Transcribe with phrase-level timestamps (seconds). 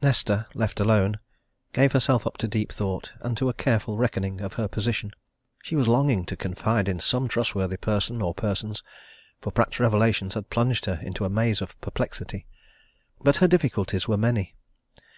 [0.00, 1.18] Nesta, left alone,
[1.74, 5.12] gave herself up to deep thought, and to a careful reckoning of her position.
[5.62, 8.82] She was longing to confide in some trustworthy person or persons,
[9.42, 12.46] for Pratt's revelations had plunged her into a maze of perplexity.
[13.20, 14.54] But her difficulties were many.